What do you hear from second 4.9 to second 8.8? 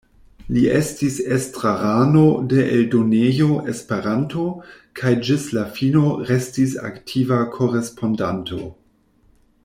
kaj ĝis la fino restis aktiva korespondanto.